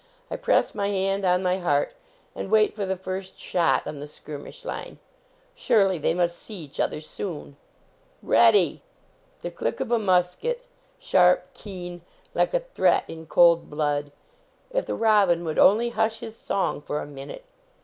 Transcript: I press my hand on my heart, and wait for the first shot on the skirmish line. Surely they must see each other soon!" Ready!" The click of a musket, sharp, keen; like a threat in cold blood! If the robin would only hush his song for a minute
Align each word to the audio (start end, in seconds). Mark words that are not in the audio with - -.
I 0.31 0.35
press 0.35 0.73
my 0.73 0.87
hand 0.87 1.25
on 1.27 1.43
my 1.43 1.59
heart, 1.59 1.93
and 2.33 2.49
wait 2.49 2.75
for 2.75 2.87
the 2.87 2.95
first 2.97 3.37
shot 3.37 3.85
on 3.85 3.99
the 3.99 4.07
skirmish 4.07 4.65
line. 4.65 4.97
Surely 5.53 5.99
they 5.99 6.15
must 6.15 6.39
see 6.39 6.55
each 6.55 6.79
other 6.79 6.99
soon!" 6.99 7.55
Ready!" 8.35 8.81
The 9.43 9.51
click 9.51 9.79
of 9.79 9.91
a 9.91 9.99
musket, 9.99 10.65
sharp, 10.97 11.53
keen; 11.53 12.01
like 12.33 12.55
a 12.55 12.61
threat 12.61 13.03
in 13.07 13.27
cold 13.27 13.69
blood! 13.69 14.11
If 14.71 14.87
the 14.87 14.95
robin 14.95 15.43
would 15.45 15.59
only 15.59 15.89
hush 15.89 16.21
his 16.21 16.35
song 16.35 16.81
for 16.81 16.99
a 16.99 17.05
minute 17.05 17.45